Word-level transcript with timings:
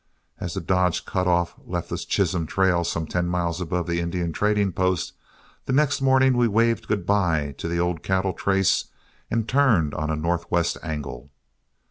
As 0.39 0.55
the 0.55 0.61
Dodge 0.61 1.05
cut 1.05 1.27
off 1.27 1.53
left 1.63 1.89
the 1.91 1.97
Chisholm 1.99 2.47
Trail 2.47 2.83
some 2.83 3.05
ten 3.05 3.27
miles 3.27 3.61
above 3.61 3.85
the 3.85 3.99
Indian 3.99 4.33
trading 4.33 4.71
post, 4.71 5.13
the 5.65 5.73
next 5.73 6.01
morning 6.01 6.35
we 6.35 6.47
waved 6.47 6.87
good 6.87 7.05
bye 7.05 7.53
to 7.59 7.67
the 7.67 7.79
old 7.79 8.01
cattle 8.01 8.33
trace 8.33 8.85
and 9.29 9.47
turned 9.47 9.93
on 9.93 10.09
a 10.09 10.15
northwest 10.15 10.79
angle. 10.81 11.29